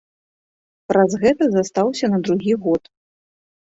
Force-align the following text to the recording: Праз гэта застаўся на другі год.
Праз 0.91 1.11
гэта 1.23 1.43
застаўся 1.57 2.05
на 2.17 2.21
другі 2.29 2.53
год. 2.65 2.83